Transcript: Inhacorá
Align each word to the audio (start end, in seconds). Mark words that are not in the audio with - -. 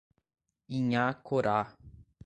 Inhacorá 0.77 1.69